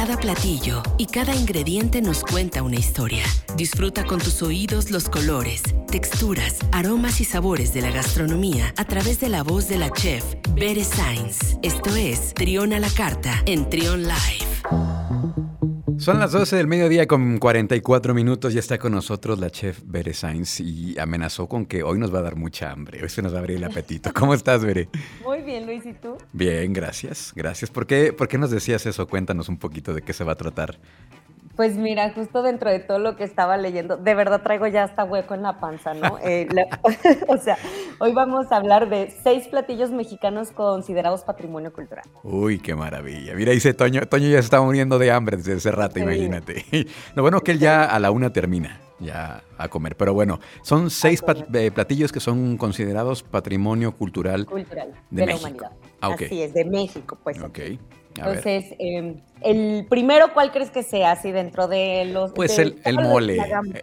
Cada 0.00 0.16
platillo 0.16 0.82
y 0.96 1.04
cada 1.04 1.34
ingrediente 1.34 2.00
nos 2.00 2.22
cuenta 2.22 2.62
una 2.62 2.76
historia. 2.76 3.22
Disfruta 3.54 4.02
con 4.06 4.18
tus 4.18 4.40
oídos 4.40 4.90
los 4.90 5.10
colores, 5.10 5.62
texturas, 5.90 6.56
aromas 6.72 7.20
y 7.20 7.24
sabores 7.26 7.74
de 7.74 7.82
la 7.82 7.90
gastronomía 7.90 8.72
a 8.78 8.86
través 8.86 9.20
de 9.20 9.28
la 9.28 9.42
voz 9.42 9.68
de 9.68 9.76
la 9.76 9.90
chef 9.90 10.24
Bere 10.54 10.84
Sainz. 10.84 11.58
Esto 11.62 11.94
es 11.96 12.32
Trión 12.32 12.72
a 12.72 12.80
la 12.80 12.88
Carta 12.88 13.42
en 13.44 13.68
Trión 13.68 14.04
Live. 14.04 14.46
Son 16.00 16.18
las 16.18 16.32
12 16.32 16.56
del 16.56 16.66
mediodía 16.66 17.06
con 17.06 17.36
44 17.36 18.14
minutos. 18.14 18.54
Ya 18.54 18.60
está 18.60 18.78
con 18.78 18.92
nosotros 18.92 19.38
la 19.38 19.50
chef 19.50 19.80
Bere 19.84 20.14
Sainz 20.14 20.60
y 20.60 20.98
amenazó 20.98 21.46
con 21.46 21.66
que 21.66 21.82
hoy 21.82 21.98
nos 21.98 22.12
va 22.12 22.20
a 22.20 22.22
dar 22.22 22.36
mucha 22.36 22.70
hambre. 22.70 23.02
Hoy 23.02 23.10
se 23.10 23.20
nos 23.20 23.34
va 23.34 23.36
a 23.36 23.40
abrir 23.40 23.58
el 23.58 23.64
apetito. 23.64 24.10
¿Cómo 24.14 24.32
estás, 24.32 24.64
Bere? 24.64 24.88
Bien, 25.50 25.66
Luis. 25.66 25.84
¿Y 25.84 25.94
tú? 25.94 26.16
Bien, 26.32 26.72
gracias. 26.72 27.32
Gracias. 27.34 27.72
¿Por 27.72 27.84
qué, 27.84 28.12
¿Por 28.12 28.28
qué 28.28 28.38
nos 28.38 28.52
decías 28.52 28.86
eso? 28.86 29.08
Cuéntanos 29.08 29.48
un 29.48 29.58
poquito 29.58 29.92
de 29.92 30.00
qué 30.00 30.12
se 30.12 30.22
va 30.22 30.32
a 30.32 30.36
tratar. 30.36 30.78
Pues 31.56 31.74
mira, 31.74 32.12
justo 32.12 32.44
dentro 32.44 32.70
de 32.70 32.78
todo 32.78 33.00
lo 33.00 33.16
que 33.16 33.24
estaba 33.24 33.56
leyendo, 33.56 33.96
de 33.96 34.14
verdad 34.14 34.42
traigo 34.42 34.68
ya 34.68 34.84
hasta 34.84 35.02
hueco 35.02 35.34
en 35.34 35.42
la 35.42 35.58
panza, 35.58 35.92
¿no? 35.92 36.18
Eh, 36.22 36.46
o 37.28 37.36
sea, 37.36 37.58
hoy 37.98 38.12
vamos 38.12 38.52
a 38.52 38.56
hablar 38.58 38.88
de 38.88 39.12
seis 39.24 39.48
platillos 39.48 39.90
mexicanos 39.90 40.52
considerados 40.52 41.24
patrimonio 41.24 41.72
cultural. 41.72 42.04
Uy, 42.22 42.60
qué 42.60 42.76
maravilla. 42.76 43.34
Mira, 43.34 43.50
dice 43.50 43.74
Toño, 43.74 44.06
Toño 44.06 44.28
ya 44.28 44.36
se 44.36 44.44
está 44.44 44.60
muriendo 44.60 45.00
de 45.00 45.10
hambre 45.10 45.36
desde 45.36 45.54
ese 45.54 45.72
rato, 45.72 45.98
imagínate. 45.98 46.64
Lo 47.16 47.22
bueno 47.22 47.40
que 47.40 47.50
él 47.50 47.58
ya 47.58 47.84
a 47.84 47.98
la 47.98 48.12
una 48.12 48.32
termina 48.32 48.80
ya 49.00 49.42
a 49.58 49.68
comer. 49.68 49.96
Pero 49.96 50.14
bueno, 50.14 50.40
son 50.62 50.90
seis 50.90 51.22
eh, 51.54 51.70
platillos 51.70 52.12
que 52.12 52.20
son 52.20 52.56
considerados 52.56 53.22
patrimonio 53.22 53.96
cultural, 53.96 54.46
de, 55.10 55.26
la 55.26 55.36
humanidad. 55.36 55.72
Ah, 56.00 56.14
Así 56.14 56.42
es, 56.42 56.54
de 56.54 56.64
México, 56.64 57.18
pues. 57.22 57.40
Ok. 57.40 57.58
Entonces, 58.16 58.74
em, 58.78 59.20
el 59.40 59.86
primero, 59.88 60.32
¿cuál 60.34 60.50
crees 60.50 60.70
que 60.70 60.82
sea? 60.82 61.12
Así 61.12 61.30
dentro 61.30 61.68
de 61.68 62.06
los. 62.06 62.32
Pues 62.32 62.58
el, 62.58 62.76
mole. 62.94 63.38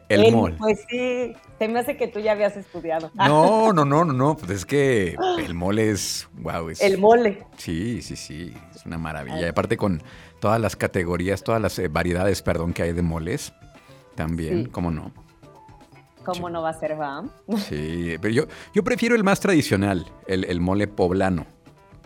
El, 0.09 0.31
mole. 0.33 0.55
Pues 0.57 0.85
sí, 0.89 1.33
se 1.57 1.67
me 1.67 1.79
hace 1.79 1.97
que 1.97 2.07
tú 2.07 2.19
ya 2.19 2.33
habías 2.33 2.57
estudiado. 2.57 3.09
No, 3.15 3.71
no, 3.73 3.85
no, 3.85 4.03
no, 4.05 4.13
no. 4.13 4.37
Pues 4.37 4.51
es 4.51 4.65
que 4.65 5.15
el 5.39 5.53
mole 5.53 5.91
es. 5.91 6.27
Wow, 6.39 6.69
es, 6.69 6.81
el 6.81 6.97
mole. 6.97 7.45
Sí, 7.57 8.01
sí, 8.01 8.15
sí. 8.15 8.53
Es 8.75 8.85
una 8.85 8.97
maravilla. 8.97 9.41
Y 9.41 9.45
aparte 9.45 9.77
con 9.77 10.03
todas 10.39 10.59
las 10.59 10.75
categorías, 10.75 11.43
todas 11.43 11.61
las 11.61 11.79
eh, 11.79 11.87
variedades, 11.87 12.41
perdón, 12.41 12.73
que 12.73 12.83
hay 12.83 12.93
de 12.93 13.01
moles. 13.01 13.53
También, 14.17 14.65
¿cómo 14.65 14.91
no? 14.91 15.13
¿Cómo 16.25 16.49
no 16.49 16.61
va 16.61 16.71
a 16.71 16.73
ser, 16.73 16.99
va? 16.99 17.23
Sí, 17.69 18.17
pero 18.21 18.33
yo, 18.33 18.43
yo 18.73 18.83
prefiero 18.83 19.15
el 19.15 19.23
más 19.23 19.39
tradicional, 19.39 20.05
el, 20.27 20.43
el 20.43 20.59
mole 20.59 20.87
poblano 20.87 21.45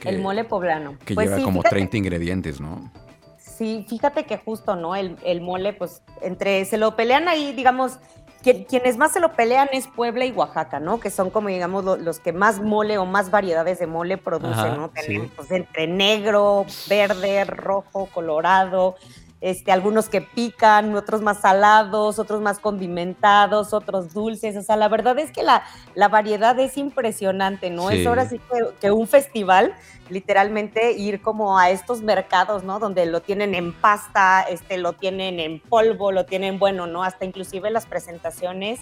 el 0.09 0.22
mole 0.22 0.44
poblano. 0.44 0.98
Que 1.06 1.16
pues 1.16 1.30
lleva 1.30 1.44
como 1.44 1.64
30 1.64 1.98
ingredientes, 1.98 2.59
¿no? 2.59 2.92
Sí, 3.38 3.86
fíjate 3.88 4.26
que 4.26 4.38
justo, 4.38 4.76
¿no? 4.76 4.95
El, 4.95 5.42
mole, 5.42 5.73
pues, 5.73 6.02
entre, 6.22 6.66
se 6.66 6.78
lo 6.78 6.95
pelean 6.95 7.28
ahí, 7.28 7.54
digamos, 7.54 8.00
quienes 8.42 8.98
más 8.98 9.12
se 9.12 9.20
lo 9.20 9.34
pelean 9.34 9.70
es 9.72 9.88
Puebla 9.88 10.26
y 10.26 10.32
Oaxaca, 10.32 10.80
¿no? 10.80 11.00
Que 11.00 11.12
son 11.12 11.30
como, 11.30 11.50
digamos, 11.50 11.84
los 12.00 12.20
que 12.20 12.34
más 12.34 12.59
mole 12.59 12.98
o 12.98 13.06
más 13.06 13.30
variedades 13.30 13.78
de 13.78 13.86
mole 13.86 14.17
producen, 14.17 14.78
¿no? 14.78 14.89
Tenemos 14.89 15.30
pues, 15.36 15.52
entre 15.52 15.86
negro, 15.88 16.66
verde, 16.89 17.45
rojo, 17.45 18.08
colorado, 18.08 18.95
este, 19.42 19.72
algunos 19.72 20.08
que 20.08 20.22
pican, 20.22 20.95
otros 20.95 21.22
más 21.22 21.42
salados, 21.42 22.20
otros 22.20 22.42
más 22.42 22.59
condimentados, 22.59 23.73
otros 23.73 24.14
dulces. 24.14 24.56
O 24.56 24.61
sea, 24.61 24.78
la 24.78 24.88
verdad 24.88 25.17
es 25.17 25.31
que 25.31 25.42
la, 25.42 25.64
la 25.95 26.08
variedad 26.08 26.58
es 26.59 26.78
impresionante, 26.78 27.72
¿no? 27.72 27.89
Es 27.89 28.06
ahora 28.06 28.30
sí 28.30 28.39
que, 28.80 28.92
un 28.92 29.08
festival, 29.08 29.73
literalmente 30.09 30.92
ir 30.92 31.22
como 31.22 31.58
a 31.58 31.72
estos 31.72 32.02
mercados, 32.02 32.64
¿no? 32.64 32.78
Donde 32.78 33.08
lo 33.08 33.22
tienen 33.22 33.56
en 33.56 33.73
pasta, 33.73 34.44
este, 34.44 34.78
lo 34.78 34.94
tienen 34.94 35.39
en 35.39 35.59
polvo, 35.59 36.11
lo 36.11 36.26
tienen, 36.26 36.59
bueno, 36.59 36.86
¿no? 36.86 37.03
Hasta 37.03 37.26
inclusive 37.26 37.72
las 37.72 37.88
presentaciones 37.88 38.80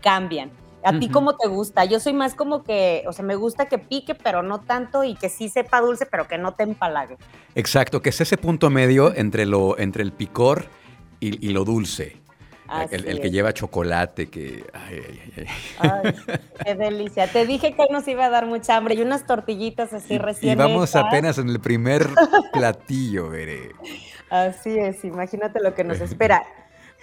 cambian. 0.00 0.52
¿A 0.86 0.98
ti 0.98 1.08
cómo 1.08 1.36
te 1.36 1.48
gusta? 1.48 1.84
Yo 1.84 1.98
soy 1.98 2.12
más 2.12 2.34
como 2.34 2.62
que, 2.62 3.02
o 3.08 3.12
sea, 3.12 3.24
me 3.24 3.34
gusta 3.34 3.66
que 3.66 3.78
pique, 3.78 4.14
pero 4.14 4.42
no 4.42 4.60
tanto, 4.60 5.02
y 5.02 5.14
que 5.16 5.28
sí 5.28 5.48
sepa 5.48 5.80
dulce, 5.80 6.06
pero 6.06 6.28
que 6.28 6.38
no 6.38 6.54
te 6.54 6.62
empalague. 6.62 7.16
Exacto, 7.56 8.02
que 8.02 8.10
es 8.10 8.20
ese 8.20 8.36
punto 8.36 8.70
medio 8.70 9.14
entre, 9.14 9.46
lo, 9.46 9.78
entre 9.78 10.04
el 10.04 10.12
picor 10.12 10.66
y, 11.18 11.48
lo 11.48 11.64
dulce. 11.64 12.18
El, 12.90 13.20
que 13.20 13.30
lleva 13.30 13.52
chocolate, 13.52 14.28
que... 14.28 14.64
Ay, 14.72 15.00
ay, 15.36 15.46
ay. 15.78 16.14
qué 16.64 16.74
delicia. 16.76 17.26
Te 17.26 17.46
dije 17.46 17.74
que 17.74 17.86
nos 17.90 18.06
iba 18.06 18.26
a 18.26 18.30
dar 18.30 18.46
mucha 18.46 18.76
hambre 18.76 18.94
y 18.94 19.02
unas 19.02 19.26
tortillitas 19.26 19.92
así 19.92 20.18
recién 20.18 20.52
Y 20.52 20.56
vamos 20.56 20.94
apenas 20.94 21.38
en 21.38 21.48
el 21.48 21.60
primer 21.60 22.08
platillo, 22.52 23.30
veré. 23.30 23.72
Así 24.30 24.78
es, 24.78 25.04
imagínate 25.04 25.60
lo 25.60 25.74
que 25.74 25.84
nos 25.84 26.00
espera. 26.00 26.44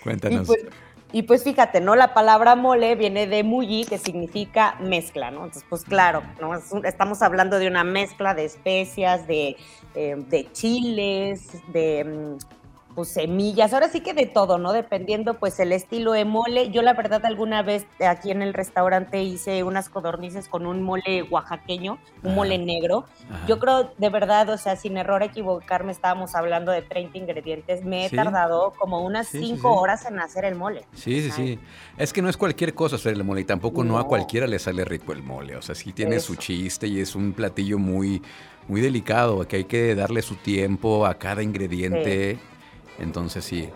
Cuéntanos. 0.03 0.47
Pues, 0.47 0.65
y 1.13 1.21
pues 1.21 1.43
fíjate, 1.43 1.79
¿no? 1.79 1.95
La 1.95 2.15
palabra 2.15 2.55
mole 2.55 2.95
viene 2.95 3.27
de 3.27 3.43
mulli, 3.43 3.85
que 3.85 3.99
significa 3.99 4.75
mezcla, 4.79 5.29
¿no? 5.29 5.45
Entonces, 5.45 5.63
pues 5.69 5.83
claro, 5.83 6.23
¿no? 6.41 6.55
estamos 6.83 7.21
hablando 7.21 7.59
de 7.59 7.67
una 7.67 7.83
mezcla 7.83 8.33
de 8.33 8.45
especias, 8.45 9.27
de, 9.27 9.55
eh, 9.93 10.15
de 10.17 10.51
chiles, 10.51 11.49
de 11.71 12.03
mm, 12.03 12.62
pues 12.95 13.09
semillas, 13.09 13.73
ahora 13.73 13.89
sí 13.89 14.01
que 14.01 14.13
de 14.13 14.25
todo, 14.25 14.57
¿no? 14.57 14.73
Dependiendo 14.73 15.35
pues 15.35 15.59
el 15.59 15.71
estilo 15.71 16.11
de 16.13 16.25
mole. 16.25 16.69
Yo 16.71 16.81
la 16.81 16.93
verdad 16.93 17.25
alguna 17.25 17.61
vez 17.61 17.85
aquí 18.07 18.31
en 18.31 18.41
el 18.41 18.53
restaurante 18.53 19.23
hice 19.23 19.63
unas 19.63 19.89
codornices 19.89 20.47
con 20.47 20.65
un 20.65 20.81
mole 20.81 21.23
oaxaqueño, 21.23 21.97
un 22.23 22.35
mole 22.35 22.57
negro. 22.57 23.05
Yo 23.47 23.59
creo 23.59 23.91
de 23.97 24.09
verdad, 24.09 24.49
o 24.49 24.57
sea, 24.57 24.75
sin 24.75 24.97
error 24.97 25.23
equivocarme, 25.23 25.91
estábamos 25.91 26.35
hablando 26.35 26.71
de 26.71 26.81
30 26.81 27.17
ingredientes. 27.17 27.83
Me 27.83 28.05
he 28.05 28.09
tardado 28.09 28.73
como 28.77 29.01
unas 29.01 29.27
5 29.27 29.73
horas 29.73 30.05
en 30.05 30.19
hacer 30.19 30.45
el 30.45 30.55
mole. 30.55 30.85
Sí, 30.93 31.21
sí, 31.21 31.31
sí. 31.31 31.59
Es 31.97 32.13
que 32.13 32.21
no 32.21 32.29
es 32.29 32.37
cualquier 32.37 32.73
cosa 32.73 32.95
hacer 32.95 33.13
el 33.13 33.23
mole 33.23 33.41
y 33.41 33.45
tampoco 33.45 33.83
no, 33.83 33.97
a 33.97 34.07
cualquiera 34.07 34.47
le 34.47 34.59
sale 34.59 34.85
rico 34.85 35.13
el 35.13 35.23
mole. 35.23 35.55
O 35.55 35.61
sea, 35.61 35.75
sí 35.75 35.93
tiene 35.93 36.19
su 36.19 36.35
chiste 36.35 36.87
y 36.87 36.99
es 36.99 37.15
un 37.15 37.33
platillo 37.33 37.77
muy 37.77 38.21
muy 38.67 38.81
delicado, 38.81 39.45
que 39.47 39.57
hay 39.57 39.63
que 39.65 39.95
darle 39.95 40.21
su 40.21 40.35
tiempo 40.35 41.05
a 41.05 41.15
cada 41.15 41.43
ingrediente. 41.43 42.39
Entonces 43.03 43.45
sí. 43.45 43.69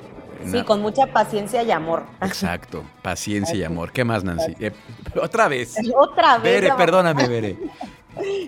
Sí, 0.45 0.63
con 0.63 0.81
mucha 0.81 1.07
paciencia 1.07 1.63
y 1.63 1.71
amor. 1.71 2.03
Exacto, 2.21 2.83
paciencia 3.01 3.55
y 3.55 3.63
amor. 3.63 3.91
¿Qué 3.91 4.03
más, 4.03 4.23
Nancy? 4.23 4.53
Eh, 4.59 4.71
otra 5.21 5.47
vez. 5.47 5.75
Otra 5.95 6.37
vez. 6.37 6.61
Bere, 6.61 6.73
perdóname, 6.75 7.27
Bere. 7.27 7.57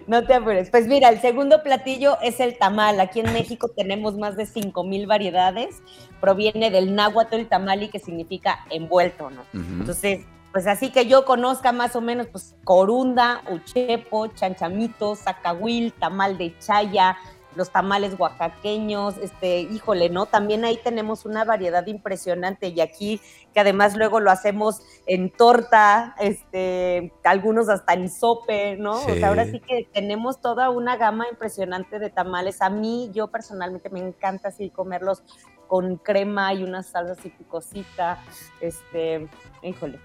No 0.07 0.25
te 0.25 0.33
apures. 0.33 0.71
Pues 0.71 0.87
mira, 0.87 1.09
el 1.09 1.21
segundo 1.21 1.61
platillo 1.61 2.17
es 2.23 2.39
el 2.39 2.57
tamal. 2.57 2.99
Aquí 2.99 3.19
en 3.19 3.31
México 3.33 3.69
tenemos 3.75 4.17
más 4.17 4.35
de 4.35 4.47
5000 4.47 5.05
variedades. 5.05 5.83
Proviene 6.19 6.71
del 6.71 6.95
náhuatl 6.95 7.43
tamali, 7.43 7.89
que 7.89 7.99
significa 7.99 8.65
envuelto, 8.71 9.29
¿no? 9.29 9.43
Entonces, 9.53 10.25
pues 10.51 10.67
así 10.67 10.89
que 10.89 11.05
yo 11.05 11.23
conozca 11.23 11.71
más 11.71 11.95
o 11.95 12.01
menos, 12.01 12.27
pues 12.27 12.55
corunda, 12.63 13.41
uchepo, 13.49 14.27
chanchamito, 14.27 15.15
zacahuil, 15.15 15.93
tamal 15.93 16.37
de 16.37 16.57
chaya, 16.59 17.15
los 17.55 17.71
tamales 17.71 18.15
oaxaqueños, 18.17 19.17
este, 19.17 19.61
híjole, 19.61 20.09
¿no? 20.09 20.25
También 20.25 20.65
ahí 20.65 20.79
tenemos 20.83 21.25
una 21.25 21.43
variedad 21.43 21.85
impresionante 21.87 22.67
y 22.67 22.81
aquí 22.81 23.19
que 23.53 23.59
además 23.59 23.95
luego 23.95 24.19
lo 24.19 24.31
hacemos 24.31 24.81
en 25.07 25.31
torta, 25.31 26.15
este, 26.19 27.11
algunos 27.23 27.69
hasta 27.69 27.93
en 27.93 28.09
sope, 28.09 28.77
¿no? 28.77 28.93
O 28.93 29.15
sea, 29.15 29.29
ahora 29.29 29.45
sí 29.45 29.59
que 29.59 29.87
tenemos 29.91 30.39
toda 30.41 30.69
una 30.69 30.97
gama 30.97 31.27
impresionante 31.29 31.99
de 31.99 32.09
tamales. 32.09 32.61
A 32.61 32.69
mí, 32.69 33.09
yo 33.13 33.27
personalmente 33.27 33.89
me 33.89 33.99
encanta 33.99 34.49
así 34.49 34.69
comerlos 34.69 35.23
con 35.67 35.97
crema 35.97 36.53
y 36.53 36.63
una 36.63 36.83
salsa 36.83 37.13
así 37.13 37.29
picosita, 37.29 38.19
este, 38.59 39.27
híjole, 39.61 39.99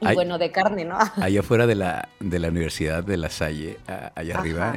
y 0.00 0.14
bueno, 0.14 0.38
de 0.38 0.50
carne, 0.50 0.84
¿no? 0.84 0.98
Allá 1.16 1.40
afuera 1.40 1.66
de 1.66 1.74
la, 1.74 2.08
de 2.20 2.38
la 2.38 2.48
Universidad 2.48 3.04
de 3.04 3.16
La 3.16 3.28
Salle, 3.30 3.78
allá 4.14 4.38
arriba, 4.38 4.74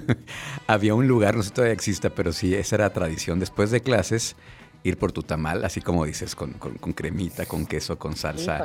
había 0.66 0.94
un 0.94 1.08
lugar, 1.08 1.36
no 1.36 1.42
sé 1.42 1.48
si 1.48 1.54
todavía 1.54 1.74
exista, 1.74 2.10
pero 2.10 2.32
sí, 2.32 2.54
esa 2.54 2.76
era 2.76 2.92
tradición. 2.92 3.40
Después 3.40 3.70
de 3.70 3.80
clases, 3.80 4.36
ir 4.84 4.98
por 4.98 5.12
tu 5.12 5.22
tamal, 5.22 5.64
así 5.64 5.80
como 5.80 6.04
dices, 6.04 6.36
con, 6.36 6.52
con, 6.52 6.92
cremita, 6.92 7.46
con 7.46 7.66
queso, 7.66 7.98
con 7.98 8.16
salsa. 8.16 8.62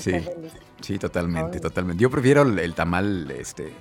sí, 0.00 0.12
sí, 0.80 0.98
totalmente, 0.98 1.60
totalmente. 1.60 2.02
Yo 2.02 2.10
prefiero 2.10 2.42
el, 2.42 2.74
tamal 2.74 3.30
este, 3.30 3.72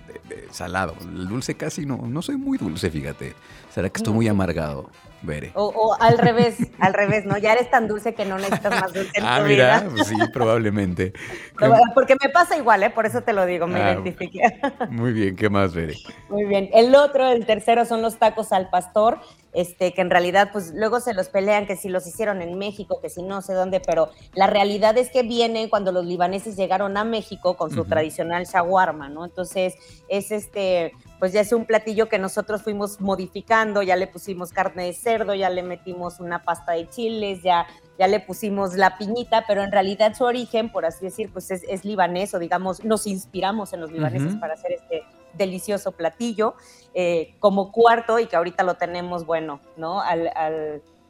salado. 0.52 0.96
El 1.02 1.28
dulce 1.28 1.56
casi 1.56 1.86
no, 1.86 1.98
no 1.98 2.22
soy 2.22 2.38
muy 2.38 2.58
dulce, 2.58 2.92
fíjate. 2.92 3.34
¿Será 3.74 3.90
que 3.90 3.98
estoy 3.98 4.14
muy 4.14 4.28
amargado? 4.28 4.92
Veré. 5.26 5.52
O, 5.56 5.96
al 6.00 6.18
revés, 6.18 6.58
al 6.80 6.94
revés, 6.94 7.26
¿no? 7.26 7.38
Ya 7.38 7.54
eres 7.54 7.70
tan 7.70 7.88
dulce 7.88 8.14
que 8.14 8.26
no 8.26 8.38
necesitas 8.38 8.82
más 8.82 8.94
dulce 8.94 9.12
en 9.16 9.26
ah, 9.26 9.40
mira, 9.46 9.88
Pues 9.90 10.08
sí, 10.08 10.16
probablemente. 10.32 11.14
Porque 11.94 12.16
me 12.22 12.30
pasa 12.30 12.58
igual, 12.58 12.84
¿eh? 12.84 12.90
Por 12.90 13.06
eso 13.06 13.22
te 13.22 13.34
lo 13.34 13.46
digo, 13.46 13.68
me 13.68 13.82
ah, 13.82 13.94
identifiqué. 13.94 14.42
Muy 14.90 15.14
bien, 15.14 15.36
¿qué 15.36 15.50
más, 15.50 15.74
Veré? 15.74 15.96
Muy 16.30 16.46
bien. 16.46 16.70
El 16.74 16.96
otro, 16.96 17.28
el 17.30 17.46
tercero, 17.46 17.86
son 17.86 18.02
los 18.02 18.18
tacos 18.18 18.52
al 18.52 18.70
pastor, 18.70 19.20
este, 19.54 19.94
que 19.94 20.02
en 20.02 20.10
realidad, 20.10 20.50
pues 20.52 20.74
luego 20.74 21.00
se 21.00 21.14
los 21.14 21.30
pelean, 21.30 21.66
que 21.66 21.78
si 21.78 21.90
los 21.90 22.06
hicieron 22.06 22.42
en 22.42 22.58
México, 22.58 23.00
que 23.02 23.10
si 23.10 23.24
no 23.24 23.42
sé 23.42 23.54
dónde, 23.54 23.80
pero 23.80 24.10
la 24.34 24.48
realidad 24.48 24.98
es 24.98 25.10
que 25.10 25.24
vienen 25.24 25.70
cuando 25.70 25.92
los 25.92 26.06
libaneses 26.06 26.58
llegaron 26.58 26.98
a 26.98 27.04
México 27.04 27.56
con 27.56 27.72
su 27.72 27.86
tradicional 27.86 28.46
shawarma, 28.46 29.10
¿no? 29.10 29.26
Entonces, 29.26 29.76
es 30.10 30.32
este 30.32 30.94
pues 31.20 31.34
ya 31.34 31.42
es 31.42 31.52
un 31.54 31.66
platillo 31.66 32.10
que 32.10 32.20
nosotros 32.20 32.62
fuimos 32.62 33.00
modificando, 33.00 33.82
ya 33.82 33.96
le 33.96 34.08
pusimos 34.08 34.52
carne 34.52 34.86
de 34.86 34.94
cerdo, 34.94 35.34
ya 35.34 35.50
le 35.50 35.64
metimos 35.64 36.20
una 36.20 36.44
pasta 36.44 36.74
de 36.74 36.90
chiles, 36.90 37.42
ya, 37.42 37.68
ya 37.98 38.08
le 38.08 38.20
pusimos 38.20 38.76
la 38.76 38.98
piñita, 38.98 39.46
pero 39.48 39.64
en 39.64 39.72
realidad 39.72 40.14
su 40.14 40.24
origen, 40.26 40.72
por 40.72 40.86
así 40.86 41.06
decir, 41.06 41.32
pues 41.32 41.52
es, 41.52 41.86
libanés 41.86 42.34
o 42.34 42.40
digamos, 42.40 42.84
nos 42.84 43.08
inspiramos 43.08 43.74
en 43.74 43.82
los 43.82 43.92
libaneses 43.92 44.36
para 44.36 44.54
hacer 44.54 44.74
este 44.74 45.04
delicioso 45.38 45.92
platillo. 45.92 46.56
Eh, 46.98 47.36
como 47.40 47.74
cuarto, 47.74 48.20
y 48.20 48.28
que 48.28 48.38
ahorita 48.38 48.64
lo 48.64 48.76
tenemos, 48.76 49.26
bueno, 49.26 49.60
¿no? 49.76 50.00
Al, 50.00 50.32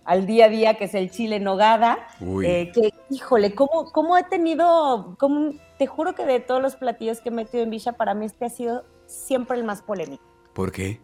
al, 0.03 0.25
día 0.25 0.45
a 0.45 0.49
día, 0.49 0.73
que 0.73 0.85
es 0.85 0.95
el 0.95 1.11
chile 1.11 1.39
nogada, 1.39 2.07
eh, 2.43 2.71
que, 2.73 2.91
híjole, 3.11 3.53
¿cómo, 3.53 3.91
cómo 3.91 4.17
he 4.17 4.23
tenido, 4.23 5.15
cómo, 5.19 5.51
te 5.77 5.85
juro 5.85 6.15
que 6.15 6.25
de 6.25 6.39
todos 6.39 6.59
los 6.59 6.75
platillos 6.75 7.21
que 7.21 7.29
he 7.29 7.31
metido 7.31 7.61
en 7.61 7.69
Villa, 7.69 7.91
para 7.91 8.15
mí 8.15 8.25
este 8.25 8.45
ha 8.45 8.49
sido 8.49 8.83
siempre 9.07 9.57
el 9.57 9.63
más 9.63 9.81
polémico. 9.81 10.23
¿Por 10.53 10.71
qué? 10.71 11.01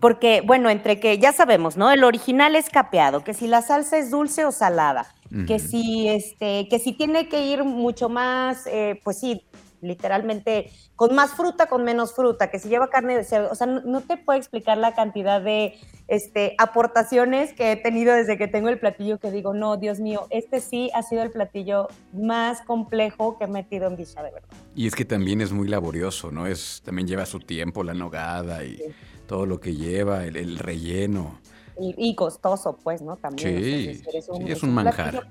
Porque, 0.00 0.42
bueno, 0.44 0.70
entre 0.70 1.00
que 1.00 1.18
ya 1.18 1.32
sabemos, 1.32 1.76
¿no? 1.76 1.90
El 1.90 2.04
original 2.04 2.54
es 2.54 2.70
capeado, 2.70 3.24
que 3.24 3.34
si 3.34 3.46
la 3.48 3.62
salsa 3.62 3.98
es 3.98 4.10
dulce 4.10 4.44
o 4.44 4.52
salada, 4.52 5.12
que 5.46 5.58
si 5.58 6.08
este, 6.08 6.68
que 6.68 6.78
si 6.78 6.92
tiene 6.92 7.28
que 7.28 7.44
ir 7.46 7.64
mucho 7.64 8.08
más, 8.08 8.66
eh, 8.66 9.00
pues 9.04 9.18
sí, 9.18 9.42
literalmente 9.80 10.70
con 10.96 11.14
más 11.14 11.32
fruta, 11.32 11.66
con 11.66 11.84
menos 11.84 12.14
fruta, 12.14 12.50
que 12.50 12.58
si 12.58 12.68
lleva 12.68 12.88
carne 12.88 13.16
de 13.16 13.24
cerdo, 13.24 13.48
o 13.50 13.54
sea, 13.54 13.66
no, 13.66 14.00
te 14.00 14.16
puedo 14.16 14.38
explicar 14.38 14.78
la 14.78 14.94
cantidad 14.94 15.40
de 15.40 15.74
este, 16.08 16.54
aportaciones 16.58 17.52
que 17.52 17.72
he 17.72 17.76
tenido 17.76 18.14
desde 18.14 18.36
que 18.38 18.48
tengo 18.48 18.68
el 18.68 18.78
platillo 18.78 19.18
que 19.18 19.30
digo, 19.30 19.54
no, 19.54 19.76
Dios 19.76 20.00
mío, 20.00 20.26
este 20.30 20.60
sí 20.60 20.90
ha 20.94 21.02
sido 21.02 21.22
el 21.22 21.30
platillo 21.30 21.88
más 22.12 22.62
complejo 22.62 23.38
que 23.38 23.44
he 23.44 23.48
metido 23.48 23.86
en 23.86 23.96
Villa, 23.96 24.22
de 24.22 24.32
verdad. 24.32 24.48
Y 24.74 24.86
es 24.86 24.94
que 24.94 25.04
también 25.04 25.40
es 25.40 25.52
muy 25.52 25.68
laborioso, 25.68 26.30
¿no? 26.30 26.46
Es, 26.46 26.82
también 26.84 27.06
lleva 27.06 27.26
su 27.26 27.40
tiempo 27.40 27.84
la 27.84 27.94
nogada 27.94 28.64
y 28.64 28.78
todo 29.26 29.46
lo 29.46 29.60
que 29.60 29.74
lleva, 29.74 30.24
el 30.24 30.58
relleno 30.58 31.38
y, 31.80 32.14
costoso, 32.14 32.78
pues, 32.82 33.02
¿no? 33.02 33.16
También. 33.16 33.62
Sí, 33.62 34.02
es 34.12 34.28
un, 34.28 34.48
es 34.48 34.62
un 34.62 34.74
manjar. 34.74 35.26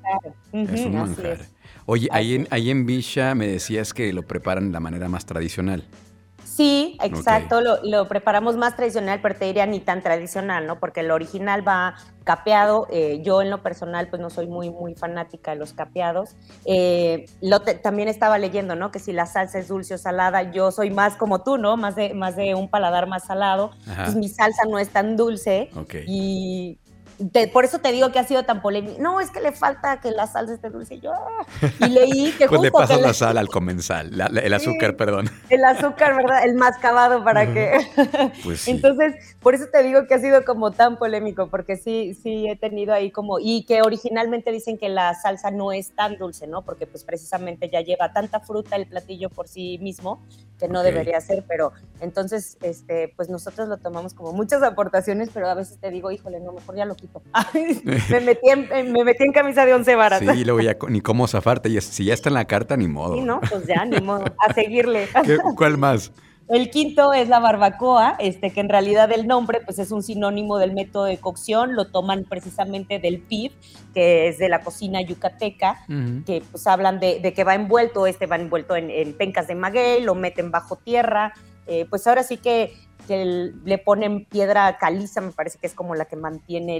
es 0.52 0.86
un 0.86 0.94
manjar. 0.96 1.40
Oye, 1.86 2.08
ahí 2.12 2.36
en, 2.36 2.48
ahí 2.50 2.70
en 2.70 2.86
Villa 2.86 3.36
me 3.36 3.48
decías 3.48 3.94
que 3.94 4.12
lo 4.14 4.24
preparan 4.24 4.68
de 4.68 4.74
la 4.74 4.80
manera 4.80 5.10
más 5.10 5.26
tradicional. 5.26 5.84
Sí, 6.58 6.98
exacto, 7.04 7.62
lo, 7.62 8.08
preparamos 8.08 8.58
más 8.58 8.76
tradicional, 8.76 9.20
pero 9.22 9.36
te 9.36 9.46
diría 9.46 9.68
ni 9.68 9.80
tan 9.80 10.02
tradicional, 10.02 10.66
¿no? 10.66 10.80
Porque 10.80 11.02
el 11.02 11.12
original 11.12 11.66
va 11.66 11.94
capeado. 12.24 12.88
Eh, 12.90 13.22
yo 13.24 13.44
en 13.44 13.52
lo 13.52 13.62
personal, 13.62 14.08
pues 14.08 14.20
no 14.20 14.32
soy 14.32 14.48
muy, 14.48 14.72
muy 14.72 14.96
fanática 14.96 15.52
de 15.52 15.58
los 15.58 15.74
capeados. 15.74 16.36
Eh, 16.66 17.28
lo 17.42 17.62
también 17.62 18.08
estaba 18.08 18.40
leyendo, 18.40 18.76
¿no? 18.76 18.90
Que 18.90 18.98
si 18.98 19.14
la 19.14 19.28
salsa 19.28 19.60
es 19.60 19.68
dulce 19.68 19.94
o 19.94 19.98
salada, 20.00 20.52
yo 20.52 20.72
soy 20.72 20.90
más 20.90 21.16
como 21.16 21.44
tú, 21.44 21.60
¿no? 21.60 21.78
Más 21.78 21.96
de, 21.96 22.16
más 22.16 22.36
de 22.36 22.56
un 22.56 22.72
paladar 22.72 23.06
más 23.06 23.26
salado. 23.26 23.70
Pues 23.86 24.16
mi 24.16 24.28
salsa 24.28 24.64
no 24.68 24.80
es 24.80 24.90
tan 24.90 25.16
dulce. 25.16 25.70
Y 26.08 26.80
por 27.52 27.66
eso 27.66 27.80
te 27.80 27.92
digo 27.92 28.12
que 28.12 28.20
ha 28.20 28.24
sido 28.24 28.44
tan 28.44 28.62
polémico. 28.62 29.02
No, 29.02 29.20
es 29.20 29.32
que 29.32 29.42
le 29.42 29.52
falta 29.52 30.00
que 30.00 30.12
la 30.12 30.28
salsa 30.28 30.54
esté 30.54 30.70
dulce. 30.70 30.96
Y 30.96 31.00
yo, 31.02 31.14
ah, 31.14 31.46
y 31.80 31.90
leí 31.90 32.32
que 32.38 32.48
Pues 32.50 32.62
le 32.62 32.72
pasas 32.72 33.02
la 33.02 33.14
sal 33.14 33.38
al 33.38 33.48
comensal, 33.48 34.12
el 34.14 34.54
azúcar, 34.54 34.96
perdón. 34.96 35.30
El 35.50 35.64
azúcar, 35.64 36.16
¿verdad? 36.16 36.46
El 36.46 36.56
mascabado 36.56 37.24
para 37.24 37.52
que... 37.54 37.78
Pues 38.44 38.62
sí. 38.62 38.72
Entonces, 38.72 39.16
por 39.40 39.56
eso 39.56 39.66
te 39.72 39.84
digo 39.84 40.06
que 40.08 40.14
ha 40.14 40.20
sido 40.20 40.44
como 40.46 40.72
tan 40.72 40.98
polémico, 40.98 41.48
porque 41.48 41.76
sí, 41.76 42.14
sí 42.14 42.48
he 42.48 42.56
tenido 42.56 42.94
ahí 42.94 43.12
como... 43.12 43.40
Y 43.40 43.64
que 43.66 43.82
originalmente 43.82 44.52
dicen 44.52 44.78
que 44.78 44.90
la 44.90 45.14
salsa 45.16 45.52
no 45.52 45.72
es 45.72 45.92
tan 45.96 46.18
dulce, 46.18 46.48
¿no? 46.48 46.62
Porque 46.64 46.86
pues 46.86 47.04
precisamente 47.04 47.70
ya 47.70 47.82
lleva 47.82 48.14
tanta 48.14 48.40
fruta 48.40 48.76
el 48.76 48.88
platillo 48.88 49.30
por 49.30 49.48
sí 49.48 49.78
mismo, 49.80 50.22
que 50.60 50.68
no 50.68 50.84
debería 50.84 51.22
ser, 51.22 51.44
pero 51.48 51.72
entonces, 52.00 52.58
este, 52.62 53.14
pues 53.16 53.30
nosotros 53.30 53.68
lo 53.68 53.78
tomamos 53.78 54.14
como 54.14 54.34
muchas 54.34 54.64
aportaciones, 54.64 55.30
pero 55.34 55.48
a 55.48 55.54
veces 55.54 55.78
te 55.80 55.90
digo, 55.92 56.12
híjole, 56.12 56.40
no, 56.40 56.52
mejor 56.52 56.76
ya 56.76 56.86
lo 56.86 56.96
quito 56.96 57.07
me, 57.84 58.20
metí 58.22 58.50
en, 58.50 58.92
me 58.92 59.04
metí 59.04 59.24
en 59.24 59.32
camisa 59.32 59.66
de 59.66 59.74
once 59.74 59.96
varas. 59.96 60.20
Sí, 60.20 60.46
luego 60.46 60.62
ya 60.62 60.78
ni 60.90 61.02
cómo 61.02 61.28
zafarte. 61.28 61.70
Y 61.70 61.80
si 61.82 62.06
ya 62.06 62.14
está 62.14 62.30
en 62.30 62.36
la 62.36 62.46
carta, 62.46 62.78
ni 62.78 62.88
modo. 62.88 63.16
Sí, 63.16 63.22
no, 63.22 63.40
pues 63.42 63.66
ya, 63.68 63.86
ni 63.86 64.00
modo. 64.02 64.26
A 64.40 64.54
seguirle. 64.54 65.08
¿Cuál 65.56 65.78
más? 65.78 66.12
El 66.50 66.70
quinto 66.70 67.12
es 67.12 67.28
la 67.28 67.40
barbacoa, 67.40 68.16
este, 68.20 68.52
que 68.52 68.62
en 68.62 68.70
realidad 68.70 69.12
el 69.12 69.28
nombre 69.28 69.60
pues, 69.66 69.80
es 69.80 69.92
un 69.92 70.02
sinónimo 70.02 70.58
del 70.58 70.74
método 70.74 71.04
de 71.04 71.18
cocción, 71.18 71.76
lo 71.76 71.88
toman 71.88 72.24
precisamente 72.24 73.00
del 73.00 73.20
PIB, 73.20 73.52
que 73.94 74.30
es 74.30 74.38
de 74.38 74.48
la 74.48 74.62
cocina 74.62 75.02
yucateca, 75.02 75.84
que 76.26 76.42
pues 76.50 76.66
hablan 76.66 77.02
de, 77.02 77.34
que 77.36 77.44
va 77.44 77.54
envuelto, 77.54 78.08
este 78.08 78.28
va 78.28 78.38
envuelto 78.38 78.78
en, 78.78 79.14
pencas 79.14 79.48
de 79.48 79.56
maguey, 79.56 80.02
lo 80.02 80.16
meten 80.16 80.50
bajo 80.50 80.78
tierra, 80.78 81.34
eh, 81.66 81.86
pues 81.90 82.08
ahora 82.08 82.24
sí 82.24 82.38
que 82.38 82.74
que 83.08 83.54
le 83.64 83.78
ponen 83.78 84.26
piedra 84.26 84.78
caliza, 84.78 85.22
me 85.22 85.32
parece 85.32 85.58
que 85.58 85.68
es 85.68 85.74
como 85.74 85.96
la 85.96 86.06
que 86.06 86.16
mantiene 86.16 86.78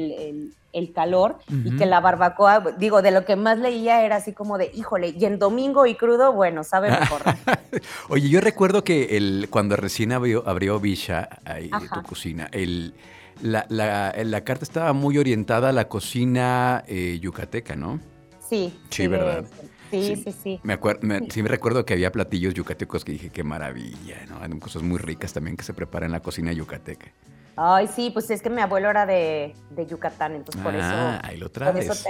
el, 0.74 0.94
calor, 0.94 1.40
y 1.50 1.76
que 1.76 1.88
la 1.88 2.00
barbacoa, 2.00 2.76
digo, 2.78 3.02
de 3.02 3.10
lo 3.10 3.26
que 3.26 3.36
más 3.36 3.58
leía 3.58 4.04
era 4.04 4.18
así 4.18 4.34
como 4.34 4.60
de, 4.60 4.70
híjole, 4.76 5.16
y 5.18 5.26
en 5.26 5.40
domingo 5.40 5.88
y 5.88 5.96
crudo, 5.96 6.34
bueno, 6.34 6.64
sabe 6.64 6.92
mejor. 6.92 7.22
Oye, 8.10 8.30
yo 8.30 8.42
recuerdo 8.42 8.84
que 8.84 9.18
el, 9.18 9.48
cuando 9.50 9.76
recién 9.76 10.12
abrió, 10.12 10.48
abrió 10.48 10.80
Villa, 10.80 11.30
ahí, 11.46 11.72
tu 11.72 12.04
cocina, 12.04 12.48
el, 12.52 12.94
la, 13.42 13.66
la, 13.70 14.44
carta 14.44 14.64
estaba 14.64 14.94
muy 14.94 15.18
orientada 15.18 15.70
a 15.70 15.72
la 15.72 15.88
cocina 15.88 16.84
eh, 16.88 17.18
yucateca, 17.22 17.76
¿no? 17.76 18.00
Sí. 18.48 18.74
Sí, 18.90 19.08
¿verdad? 19.08 19.46
Sí, 19.90 20.16
sí, 20.16 20.32
sí. 20.32 20.60
Me 20.64 20.74
acuerdo, 20.74 21.08
sí 21.30 21.42
me 21.42 21.50
recuerdo 21.50 21.86
que 21.86 21.94
había 21.94 22.12
platillos 22.12 22.54
yucatecos 22.54 23.06
que 23.06 23.14
dije, 23.14 23.30
qué 23.30 23.44
maravilla, 23.44 24.26
¿no? 24.28 24.42
Hay 24.42 24.50
cosas 24.60 24.84
muy 24.84 24.98
ricas 24.98 25.34
también 25.34 25.58
que 25.58 25.64
se 25.64 25.74
preparan 25.74 26.08
en 26.08 26.12
la 26.14 26.20
cocina 26.20 26.52
yucateca. 26.52 27.12
Ay, 27.60 27.88
sí, 27.88 28.12
pues 28.12 28.30
es 28.30 28.44
que 28.44 28.52
mi 28.52 28.62
abuelo 28.62 28.88
era 28.92 29.08
de, 29.08 29.56
Yucatán, 29.90 30.36
entonces 30.36 30.62
por 30.62 30.76
ah, 30.76 31.18
eso... 31.18 31.28
ahí 31.28 31.38
lo 31.38 31.50
traes. 31.50 32.06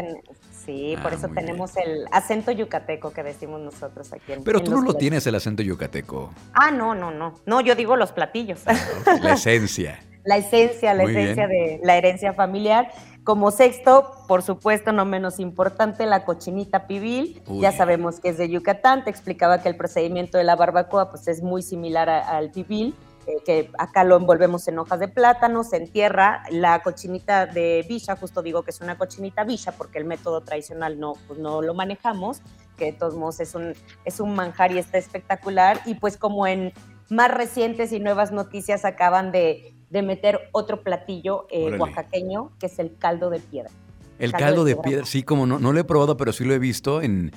sí, 0.66 0.96
por 1.02 1.14
eso 1.14 1.30
tenemos 1.30 1.78
ah, 1.78 1.82
el 1.86 2.06
acento 2.12 2.52
yucateco 2.52 3.14
que 3.14 3.24
decimos 3.24 3.62
nosotros 3.62 4.12
aquí 4.12 4.34
en 4.34 4.44
Pero 4.44 4.62
tú 4.62 4.72
no 4.72 4.82
lo 4.82 4.96
tienes 4.96 5.26
el 5.26 5.36
acento 5.36 5.64
yucateco. 5.64 6.34
Ah, 6.54 6.70
no, 6.70 6.94
no, 6.94 7.12
no. 7.12 7.36
No, 7.46 7.62
yo 7.62 7.76
digo 7.76 7.96
los 7.96 8.12
platillos. 8.12 8.60
Ah, 8.66 8.76
la 9.22 9.34
esencia. 9.34 10.04
la 10.26 10.36
esencia, 10.36 10.94
la 10.94 11.04
esencia 11.04 11.48
de 11.48 11.80
la 11.82 11.96
herencia 11.96 12.34
familiar. 12.34 12.92
Como 13.28 13.52
sexto, 13.52 14.14
por 14.26 14.42
supuesto, 14.42 14.94
no 14.94 15.04
menos 15.04 15.42
importante, 15.42 16.06
la 16.06 16.24
cochinita 16.24 16.88
pibil. 16.88 17.44
Ya 17.60 17.74
sabemos 17.74 18.22
que 18.22 18.30
es 18.30 18.38
de 18.38 18.48
Yucatán. 18.48 19.04
Te 19.04 19.10
explicaba 19.10 19.62
que 19.62 19.68
el 19.68 19.76
procedimiento 19.76 20.38
de 20.38 20.46
la 20.46 20.56
barbacoa 20.56 21.10
pues, 21.10 21.28
es 21.28 21.44
muy 21.44 21.62
similar 21.62 22.10
al 22.10 22.52
pibil, 22.52 22.96
eh, 23.26 23.34
que 23.46 23.70
acá 23.80 24.06
lo 24.06 24.16
envolvemos 24.16 24.66
en 24.70 24.80
hojas 24.80 25.02
de 25.02 25.10
plátano, 25.10 25.66
se 25.66 25.76
entierra. 25.76 26.44
La 26.52 26.82
cochinita 26.82 27.48
de 27.48 27.86
Villa, 27.90 28.16
justo 28.16 28.42
digo 28.42 28.64
que 28.64 28.72
es 28.72 28.80
una 28.80 28.98
cochinita 28.98 29.44
Villa 29.44 29.74
porque 29.74 29.98
el 29.98 30.06
método 30.06 30.40
tradicional 30.40 30.98
no, 30.98 31.16
pues, 31.28 31.38
no 31.38 31.62
lo 31.62 31.74
manejamos, 31.74 32.42
que 32.78 32.86
de 32.86 32.94
todos 32.94 33.16
modos 33.16 33.42
es 33.42 33.56
un, 33.56 33.74
es 34.06 34.22
un 34.22 34.36
manjar 34.36 34.72
y 34.72 34.78
está 34.78 34.98
espectacular. 34.98 35.82
Y 35.86 35.96
pues 35.96 36.16
como 36.16 36.48
en 36.48 36.72
más 37.10 37.30
recientes 37.30 37.92
y 37.92 38.00
nuevas 38.00 38.32
noticias 38.32 38.86
acaban 38.86 39.34
de 39.34 39.77
de 39.90 40.02
meter 40.02 40.50
otro 40.52 40.82
platillo 40.82 41.48
eh, 41.50 41.78
oaxaqueño, 41.78 42.52
que 42.60 42.66
es 42.68 42.80
el 42.80 42.96
caldo 42.98 43.30
de 43.30 43.40
piedra. 43.40 43.72
El 44.20 44.32
caldo, 44.32 44.64
de, 44.64 44.76
piedra, 44.76 45.06
sí, 45.06 45.22
como 45.22 45.46
no, 45.46 45.60
no 45.60 45.72
lo 45.72 45.80
he 45.80 45.84
probado, 45.84 46.18
pero 46.18 46.34
sí 46.34 46.44
lo 46.44 46.54
he 46.56 46.60
visto 46.60 47.04
en, 47.04 47.32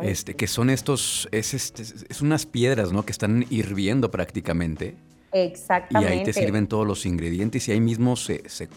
este, 0.00 0.34
que 0.34 0.46
son 0.46 0.70
estos, 0.70 1.28
es, 1.30 1.52
este, 1.52 1.82
es 1.82 2.22
unas 2.22 2.46
piedras, 2.46 2.90
¿no? 2.90 3.04
Que 3.04 3.12
están 3.12 3.44
hirviendo 3.50 4.10
prácticamente. 4.10 4.96
Exactamente. 5.30 6.14
Y 6.14 6.18
ahí 6.18 6.24
te 6.24 6.32
sirven 6.32 6.68
todos 6.68 6.86
los 6.86 7.04
ingredientes 7.04 7.68
y 7.68 7.72
ahí 7.72 7.80
mismo 7.80 8.16
se, 8.16 8.48
se, 8.48 8.68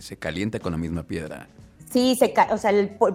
se 0.00 0.16
calienta 0.16 0.60
con 0.60 0.72
la 0.72 0.78
misma 0.78 1.02
piedra. 1.02 1.48
Sí, 1.90 2.16
se, 2.16 2.34
o 2.50 2.58
sea, 2.58 2.72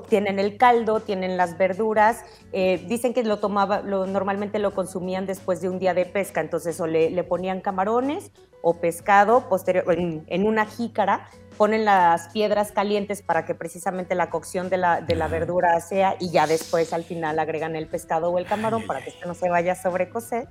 tienen 0.09 0.39
el 0.39 0.57
caldo, 0.57 0.99
tienen 0.99 1.37
las 1.37 1.57
verduras. 1.57 2.23
Eh, 2.51 2.83
dicen 2.87 3.13
que 3.13 3.23
lo 3.23 3.37
tomaba, 3.37 3.81
lo, 3.81 4.07
normalmente 4.07 4.57
lo 4.57 4.73
consumían 4.73 5.27
después 5.27 5.61
de 5.61 5.69
un 5.69 5.77
día 5.77 5.93
de 5.93 6.05
pesca, 6.05 6.41
entonces 6.41 6.79
o 6.79 6.87
le, 6.87 7.23
ponían 7.23 7.61
camarones 7.61 8.31
o 8.63 8.79
pescado 8.79 9.49
posterior, 9.49 9.83
en, 9.89 10.47
una 10.47 10.65
jícara, 10.65 11.29
ponen 11.57 11.83
las 11.83 12.29
piedras 12.29 12.71
calientes 12.71 13.21
para 13.21 13.45
que 13.45 13.53
precisamente 13.53 14.15
la 14.15 14.29
cocción 14.29 14.69
de 14.69 14.77
la, 14.77 15.01
de 15.01 15.15
la 15.15 15.27
verdura 15.27 15.79
sea 15.81 16.15
y 16.19 16.31
ya 16.31 16.47
después 16.47 16.93
al 16.93 17.03
final 17.03 17.37
agregan 17.39 17.75
el 17.75 17.87
pescado 17.87 18.31
o 18.31 18.39
el 18.39 18.45
camarón 18.45 18.87
para 18.87 19.03
que 19.03 19.09
esto 19.09 19.27
no 19.27 19.33
se 19.33 19.49
vaya 19.49 19.73
a 19.73 19.75
sobrecocer. 19.75 20.47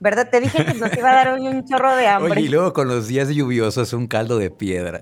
¿Verdad? 0.00 0.28
Te 0.28 0.40
dije 0.40 0.64
que 0.64 0.74
nos 0.74 0.92
iba 0.96 1.12
a 1.12 1.14
dar 1.14 1.40
un 1.40 1.64
chorro 1.64 1.94
de 1.94 2.08
hambre. 2.08 2.32
Oye, 2.32 2.40
y 2.40 2.48
luego 2.48 2.72
con 2.72 2.88
los 2.88 3.06
días 3.06 3.28
lluviosos 3.28 3.92
un 3.92 4.08
caldo 4.08 4.36
de 4.36 4.50
piedra. 4.50 5.00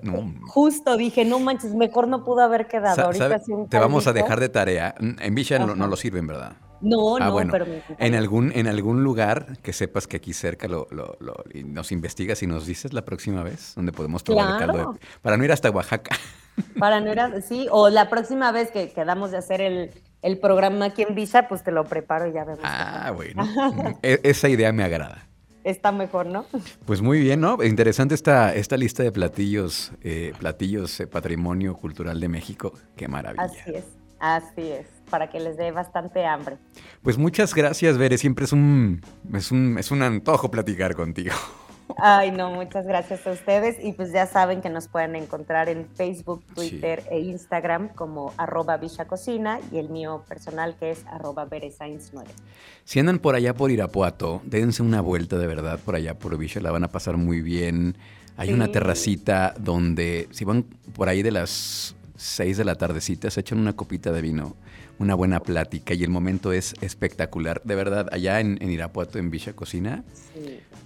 Justo 0.49 0.99
dije, 0.99 1.25
no 1.25 1.38
manches, 1.40 1.75
mejor 1.75 2.07
no 2.07 2.23
pudo 2.23 2.43
haber 2.43 2.69
quedado. 2.69 3.05
Ahorita 3.05 3.40
Te 3.71 3.79
vamos 3.79 4.07
a 4.07 4.12
dejar 4.12 4.38
de 4.38 4.50
tarea. 4.50 4.95
En 4.99 5.35
Villa 5.35 5.59
no, 5.59 5.87
lo 5.87 5.97
sirven, 5.97 6.26
¿verdad? 6.26 6.52
No, 6.81 7.17
ah, 7.17 7.27
no, 7.27 7.33
bueno. 7.33 7.53
pero 7.53 7.67
en 7.99 8.15
algún, 8.15 8.53
en 8.55 8.67
algún 8.67 9.05
lugar 9.05 9.59
que 9.63 9.73
sepas 9.73 10.07
que 10.07 10.17
aquí 10.17 10.33
cerca 10.33 10.67
lo, 10.69 10.87
lo, 10.91 11.17
nos 11.67 11.93
investigas 11.93 12.43
y 12.43 12.47
nos 12.47 12.67
dices 12.67 12.93
la 12.93 13.05
próxima 13.05 13.43
vez 13.43 13.75
donde 13.77 13.93
podemos 13.93 14.23
probar 14.23 14.53
el 14.53 14.67
caldo 14.67 14.93
de, 14.93 15.01
para 15.23 15.37
no 15.37 15.45
ir 15.45 15.53
hasta 15.53 15.71
Oaxaca. 15.71 16.17
Para 16.79 17.01
no 17.01 17.11
ir 17.13 17.21
a, 17.21 17.41
sí, 17.41 17.69
o 17.71 17.89
la 17.89 18.09
próxima 18.09 18.53
vez 18.53 18.71
que 18.71 18.91
quedamos 18.93 19.31
de 19.31 19.39
hacer 19.39 19.61
el, 19.61 19.91
el 20.23 20.39
programa 20.39 20.87
aquí 20.87 21.03
en 21.03 21.15
Visa, 21.15 21.49
pues 21.49 21.63
te 21.63 21.71
lo 21.71 21.85
preparo 21.85 22.27
y 22.27 22.33
ya 22.33 22.45
vemos. 22.45 22.61
Ah, 22.63 23.13
bueno. 23.15 23.45
E, 24.03 24.21
esa 24.25 24.49
idea 24.49 24.73
me 24.73 24.85
agrada. 24.85 25.27
está 25.65 25.93
mejor, 25.93 26.27
¿no? 26.27 26.47
Pues 26.87 27.03
muy 27.03 27.21
bien, 27.21 27.41
¿no? 27.41 27.63
Interesante 27.63 28.15
esta, 28.15 28.55
esta 28.55 28.77
lista 28.77 29.03
de 29.03 29.13
platillos, 29.13 29.93
eh, 30.03 30.33
platillos 30.39 31.01
eh, 31.01 31.07
patrimonio 31.07 31.75
cultural 31.75 32.21
de 32.21 32.29
México. 32.29 32.73
Qué 32.97 33.09
maravilla. 33.09 33.45
Así 33.45 33.61
es, 33.75 33.85
así 34.21 34.71
es, 34.71 34.87
para 35.11 35.29
que 35.29 35.41
les 35.41 35.57
dé 35.57 35.73
bastante 35.73 36.25
hambre. 36.25 36.59
Pues 37.03 37.19
muchas 37.19 37.55
gracias, 37.55 37.99
Bere. 37.99 38.19
Siempre 38.19 38.45
es 38.45 38.53
un, 38.53 39.00
es 39.35 39.50
un, 39.50 39.79
es 39.79 39.91
un 39.91 40.03
antojo 40.03 40.50
platicar 40.50 40.95
contigo. 40.95 41.35
Ay, 41.99 42.31
no, 42.31 42.50
muchas 42.50 42.87
gracias 42.87 43.27
a 43.27 43.33
ustedes. 43.33 43.77
Y 43.83 43.93
pues 43.93 44.12
ya 44.12 44.27
saben 44.27 44.61
que 44.61 44.71
nos 44.71 44.89
pueden 44.89 45.17
encontrar 45.17 45.69
en 45.69 45.87
Facebook, 45.95 46.45
Twitter 46.55 47.03
e 47.11 47.21
Instagram 47.21 47.89
como 47.89 48.33
arroba 48.37 48.79
Cocina 49.09 49.59
y 49.73 49.79
el 49.79 49.89
mío 49.89 50.25
personal 50.29 50.77
que 50.79 50.93
es 50.93 51.05
arroba 51.07 51.49
9. 51.50 51.99
Si 52.85 53.00
andan 53.00 53.19
por 53.19 53.35
allá 53.35 53.55
por 53.55 53.71
Irapuato, 53.71 54.41
dense 54.45 54.83
una 54.83 55.00
vuelta 55.00 55.39
de 55.39 55.47
verdad 55.47 55.79
por 55.85 55.95
allá 55.95 56.19
por 56.19 56.37
Villa, 56.37 56.61
la 56.61 56.71
van 56.71 56.85
a 56.85 56.89
pasar 56.89 57.17
muy 57.17 57.41
bien. 57.41 57.97
Hay 58.37 58.53
una 58.53 58.69
terracita 58.69 59.55
donde 59.59 60.29
si 60.31 60.45
van 60.45 60.62
por 60.95 61.09
ahí 61.09 61.23
de 61.23 61.31
las 61.31 61.95
6 62.21 62.59
de 62.59 62.65
la 62.65 62.75
tardecita, 62.75 63.31
se 63.31 63.41
echan 63.41 63.59
una 63.59 63.73
copita 63.73 64.12
de 64.12 64.21
vino 64.21 64.57
una 65.00 65.15
buena 65.15 65.41
plática 65.41 65.95
y 65.95 66.05
el 66.05 66.11
momento 66.11 66.53
es 66.53 66.75
espectacular. 66.83 67.62
De 67.65 67.75
verdad, 67.75 68.09
allá 68.12 68.39
en, 68.39 68.59
Irapuato, 68.61 69.19
en 69.19 69.31
Villa 69.31 69.55
Cocina, 69.55 70.05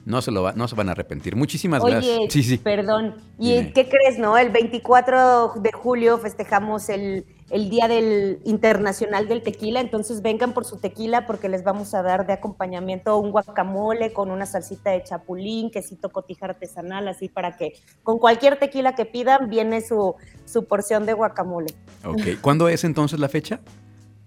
no, 0.07 0.23
se 0.23 0.31
lo 0.31 0.53
no 0.53 0.69
se 0.69 0.76
van 0.76 0.88
a 0.88 0.93
arrepentir. 0.93 1.35
Muchísimas 1.35 1.85
gracias. 1.85 2.33
Sí, 2.33 2.45
sí. 2.45 2.59
Perdón. 2.59 3.17
¿Y 3.41 3.73
qué 3.73 3.88
crees, 3.88 4.19
no? 4.21 4.38
El 4.38 4.50
24 4.50 5.55
de 5.57 5.73
julio 5.73 6.19
festejamos 6.19 6.88
el, 6.88 7.26
el 7.51 7.69
Día 7.69 7.89
del 7.89 8.41
Internacional 8.45 9.29
del 9.29 9.43
Tequila, 9.43 9.81
entonces 9.81 10.23
vengan 10.23 10.55
por 10.55 10.65
su 10.65 10.79
tequila 10.79 11.27
porque 11.27 11.49
les 11.49 11.63
vamos 11.63 11.95
a 11.95 12.03
dar 12.03 12.27
de 12.27 12.33
acompañamiento 12.33 13.19
un 13.19 13.31
guacamole 13.31 14.13
con 14.13 14.31
una 14.31 14.47
salsita 14.47 14.91
de 14.91 15.03
chapulín, 15.03 15.71
quesito 15.71 16.11
cotija 16.11 16.47
artesanal, 16.47 17.07
así 17.09 17.29
para 17.29 17.57
que 17.57 17.75
con 18.03 18.19
cualquier 18.19 18.59
tequila 18.59 18.95
que 18.95 19.05
pidan 19.05 19.51
viene 19.51 19.83
su, 19.83 20.15
su 20.47 20.65
porción 20.65 21.07
de 21.07 21.13
guacamole. 21.13 21.75
Ok, 22.05 22.41
¿cuándo 22.41 22.69
es 22.69 22.85
entonces 22.85 23.21
la 23.21 23.29
fecha? 23.29 23.61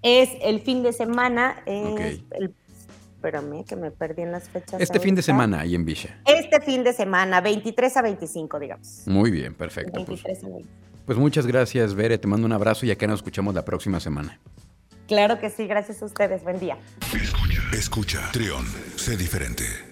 Es 0.04 0.30
el 0.42 0.62
fin 0.62 0.84
de 0.84 0.94
semana, 0.94 1.64
espérame 1.66 3.66
que 3.66 3.76
me 3.76 3.90
perdí 3.90 4.22
en 4.22 4.32
las 4.32 4.48
fechas. 4.48 4.80
Este 4.80 5.00
fin 5.00 5.16
de 5.16 5.24
semana 5.24 5.62
ahí 5.62 5.74
en 5.74 5.86
Villa. 5.86 6.22
Este 6.26 6.62
fin 6.62 6.84
de 6.84 6.94
semana, 6.94 7.42
23 7.42 7.98
a 7.98 8.02
25, 8.04 8.60
digamos. 8.60 9.08
Muy 9.08 9.32
bien, 9.32 9.56
perfecto. 9.56 9.94
23 9.94 10.40
pues, 10.40 10.66
pues 11.08 11.18
muchas 11.18 11.48
gracias, 11.48 11.96
Bere. 11.96 12.18
Te 12.18 12.28
mando 12.28 12.46
un 12.46 12.52
abrazo 12.52 12.86
y 12.86 12.92
acá 12.92 13.08
nos 13.08 13.20
escuchamos 13.20 13.56
la 13.56 13.64
próxima 13.64 14.00
semana. 14.02 14.40
Claro 15.08 15.40
que 15.40 15.50
sí, 15.50 15.66
gracias 15.66 16.02
a 16.02 16.06
ustedes. 16.06 16.44
Buen 16.44 16.60
día. 16.60 16.78
Escucha, 17.14 17.62
escucha, 17.72 18.30
Trión, 18.34 18.66
sé 18.98 19.16
diferente. 19.16 19.87